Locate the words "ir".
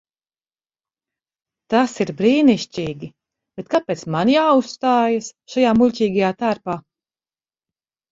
2.05-2.11